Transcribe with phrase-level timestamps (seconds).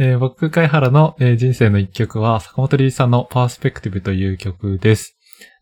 [0.00, 5.16] えー僕、貝原の、えー人生の一曲は、坂本龍一さんのパースペクティブという曲です。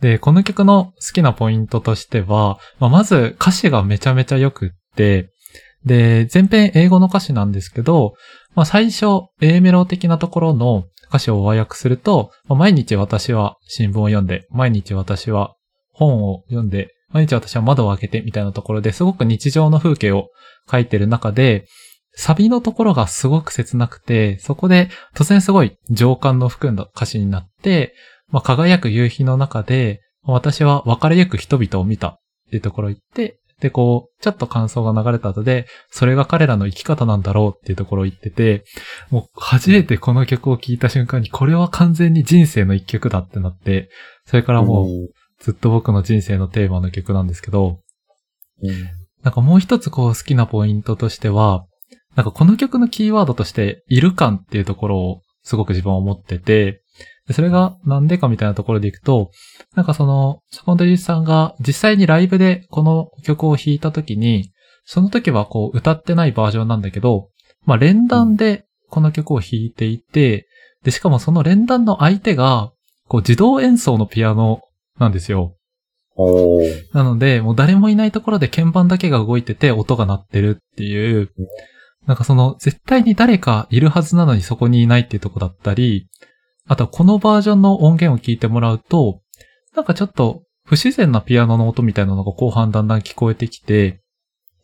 [0.00, 5.28] で、この曲の好きなポイントとしては、まあ、まず歌詞がめちゃめちゃ良くって、
[5.84, 8.14] で、前編英語の歌詞なんですけど、
[8.54, 9.06] まあ、最初、
[9.42, 15.56] A メロ的なところの歌詞を和訳すると、まあ毎日私は新聞を読んで、毎日私は
[15.92, 20.28] 本を読んで、毎日私は窓を開けてみたいなところですごく日常の風景を
[20.70, 21.66] 書いてる中で、
[22.14, 27.94] サビのところがすごく切なくて、そこで突然すごい情感の含んだ歌詞になって、
[28.28, 32.18] まあ、輝く夕日の中で、私は別れゆく人々を見たっ
[32.50, 38.64] ていうところを言って、で、こう、ちょっと感想が流れた後で、それが彼らの生き方なんだろうっていうところを言ってて、
[39.10, 43.88] もう初めてこの曲を聴いた瞬間に、これは完全に人生の一曲だってなって、
[44.26, 44.88] それからもう
[45.38, 47.78] ずっと僕の人生のテーマの曲なんですけど、
[48.62, 48.90] うん。
[49.22, 51.64] なんかもう一つこう好きなポイントとしては、
[52.14, 56.82] なんかこの曲のキーワードとして、いる感っていうところをすごく自分は思ってて、
[57.26, 59.30] でそれがなんでかみたいなところでいくと、
[59.74, 64.52] なんかその、坂本龍一さんが実際にライブでこの曲を弾いた時に、
[64.84, 67.28] その時はこう歌ってないバージョンなんだけど、
[67.64, 70.46] まあ連弾でこの曲を弾いていて、
[70.82, 72.72] で、しかもその連弾の相手が、
[73.06, 74.60] こう自動演奏のピアノ
[74.98, 75.54] なんですよ。
[76.92, 81.30] なので、もう誰もいないところで鍵盤だけが動いてて音が鳴ってるっていう、
[82.06, 86.08] なんかその絶対に誰かいるはずなのにそこにいないっていうとこだったり、
[86.66, 89.20] あとはこのバージョンの音源を聞いてもらうと、
[89.74, 94.00] なんかちょっと不自然なピアノの音みたいなのが後半だんだん聞こえてきて、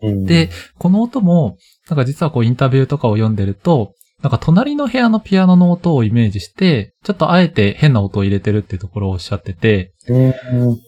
[0.00, 1.56] うんで、この音も、
[1.88, 10.34] なんか実はこうインタビューとかを読んでると、なんか隣の部屋のピアノの音をイメージして、ちょっとあえて変な音を入れてるっていうところをおっしゃってて、うん。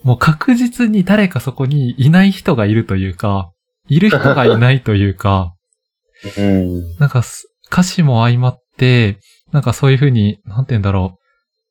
[0.02, 3.52] もう確実に誰かそこにいない人がいるというか、
[3.88, 5.54] いる人がいないというか、
[6.98, 7.22] なんか
[7.70, 9.18] 歌詞も相まって、
[9.52, 11.20] なんかそういう風に、なんて言うんだろう、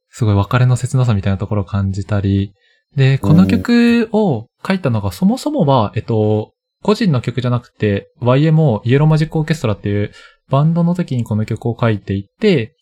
[0.10, 2.54] すごい別れの切なさみたいなところを感じたり、
[2.96, 10.12] で、この曲を書いたのがそもそもは、えっと、個人の曲じゃなくて、YMO、イエローマジックオーケストラっていう
[10.50, 12.76] バンドの時にこの曲を書いていて、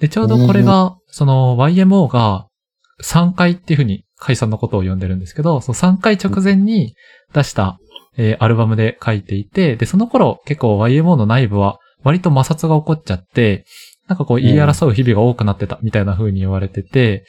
[0.00, 2.48] で、ちょうどこれが、その YMO が
[3.02, 6.94] 3回っていう風に解散のことを呼んでるんですけど、その3回直前に
[7.32, 7.78] 出した、
[8.16, 13.64] えーアルバムで書いていて、で、その頃結構 YMO の内部は割と摩擦が起こっちゃって、
[14.08, 17.24] なんかこう言い争う日々が多くなってたみたいな風に言われてて、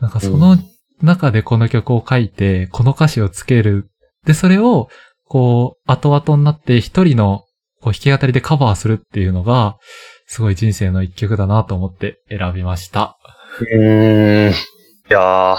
[0.00, 0.56] なんかその
[1.02, 3.88] 中でこの曲を書いて、この歌詞をつける。
[4.26, 4.88] で、それを、
[5.26, 7.44] こう、後々になって一人の
[7.80, 9.76] こう弾き語りでカバーするっていうのが、
[10.26, 13.18] すごい人生の一曲だなと思って選びました。
[13.60, 14.50] うーん。
[14.50, 14.54] い
[15.10, 15.56] や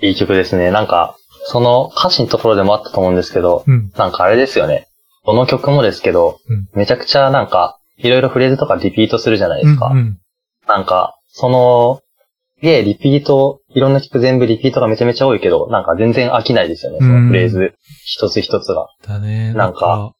[0.00, 0.70] ー、いい曲ですね。
[0.70, 1.16] なんか、
[1.48, 3.92] その歌詞のところでもあったと思うんですけど、うん。
[3.96, 4.88] なんかあれですよね。
[5.24, 9.86] どの曲もですけど、うんめちゃくちゃなんか、いろいろフレーズとかリピートするじゃないですか。
[9.86, 10.18] うんうん
[10.68, 12.00] なんか、その、
[12.60, 17.74] で、リピート、いろんな曲全部リピートがめちゃめちゃ多いけど、なんか全然飽きないですよね、そのフレーズ、
[18.04, 18.88] 一つ一つが。
[19.06, 19.54] だね。
[19.54, 20.12] なんか、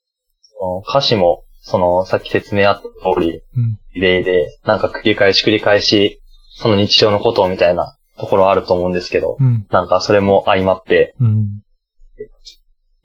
[0.42, 3.78] その歌詞も、その、さっき説明あった通り、うん。
[3.94, 6.20] リレーで、なんか繰り返し繰り返し、
[6.58, 9.66] その日常のことをみたいなところあると思うんですけど、うん。
[9.70, 11.62] なんかそれも相まって、うん。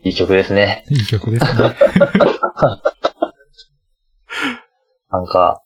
[0.03, 0.83] いい曲ですね。
[0.89, 1.51] いい曲ですね。
[5.11, 5.61] なんか、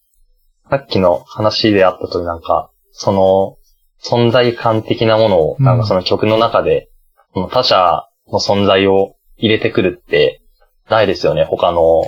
[0.69, 3.57] さっきの話であった通りなんか、その、
[4.03, 6.89] 存在感的なものを、うんなんかその曲の中で、
[7.33, 10.41] その他者の存在を入れてくるって、
[10.89, 12.03] ないですよね、他の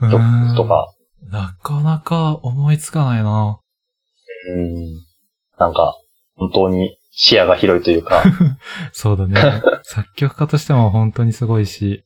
[0.00, 0.94] 曲とか。
[1.22, 1.30] うん。
[1.30, 3.60] なかなか思いつかないな。
[4.48, 4.94] うん。
[5.58, 5.96] なんか、
[6.42, 8.24] 本当に視野が広いというか、
[8.92, 9.62] そうだね。
[9.84, 12.04] 作曲家としても本当にすごいし。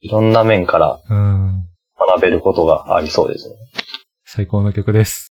[0.00, 1.64] いろんな面からうん。
[1.98, 3.54] 学べることがありそうですね。
[4.24, 5.26] 最高の曲です。